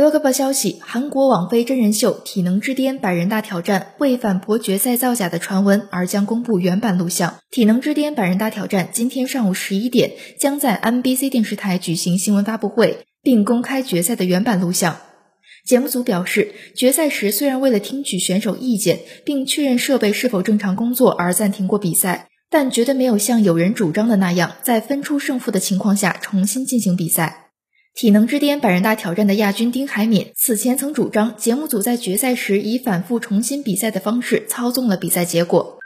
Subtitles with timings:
[0.00, 7.32] 娱乐快报消息：韩国网飞真人秀《体能之巅百人大挑战》为反驳决赛造假的传闻而将公布原版录像。
[7.50, 14.96] 《体能之巅百人大挑战》今天上午十一点将在 MBC 电视台举行新闻发布会，并公开决赛的原版录像。
[15.66, 27.49] 节目组表示，决赛时虽然为了听取选手意见并确认设备是否正常工作而暂停过比赛，但绝对没有像有人主张的那样，在分出胜负的情况下重新进行比赛。
[28.00, 35.79] 体能之巅百人大挑战的亚军丁海敏此前曾主张，节目组在决赛时以反复重新比赛的方式操纵了比赛结果。